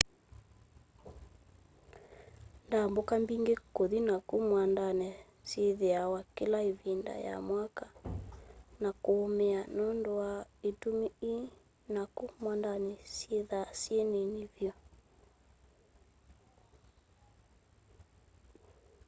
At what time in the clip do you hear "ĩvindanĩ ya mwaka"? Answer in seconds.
6.71-7.85